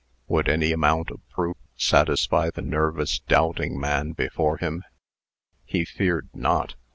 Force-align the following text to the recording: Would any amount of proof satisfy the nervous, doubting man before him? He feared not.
Would 0.27 0.49
any 0.49 0.71
amount 0.71 1.11
of 1.11 1.21
proof 1.29 1.57
satisfy 1.77 2.49
the 2.49 2.63
nervous, 2.63 3.19
doubting 3.19 3.79
man 3.79 4.13
before 4.13 4.57
him? 4.57 4.83
He 5.63 5.85
feared 5.85 6.29
not. 6.33 6.73